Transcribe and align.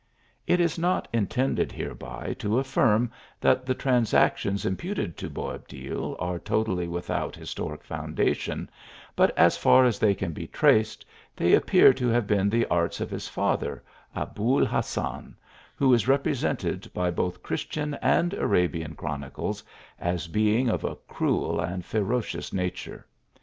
It 0.47 0.59
is 0.59 0.79
not 0.79 1.07
intended 1.13 1.71
hereby 1.71 2.33
to 2.39 2.57
affirm 2.57 3.11
that 3.39 3.67
the 3.67 3.75
trans 3.75 4.15
actions 4.15 4.65
imputed 4.65 5.15
to 5.17 5.29
Boabdil 5.29 6.15
are 6.17 6.39
totally 6.39 6.87
without 6.87 7.35
historic 7.35 7.83
foundation, 7.83 8.67
but 9.15 9.29
as 9.37 9.57
far 9.57 9.85
as 9.85 9.99
they 9.99 10.15
can 10.15 10.31
be 10.31 10.47
traced, 10.47 11.05
they 11.35 11.53
appear 11.53 11.93
to 11.93 12.07
have 12.07 12.25
been 12.25 12.49
the 12.49 12.65
arts 12.65 12.99
of 12.99 13.11
his 13.11 13.27
father, 13.27 13.83
Abul 14.15 14.65
Hassan, 14.65 15.35
who 15.75 15.93
is 15.93 16.07
represented, 16.07 16.89
by 16.95 17.11
both 17.11 17.43
Christian 17.43 17.93
and 18.01 18.33
Arabian 18.33 18.95
chroniclers, 18.95 19.63
as 19.99 20.25
being 20.27 20.67
of 20.67 20.83
a 20.83 20.95
cruel 21.07 21.59
and 21.59 21.85
fero 21.85 22.21
cious 22.21 22.51
nature. 22.51 23.05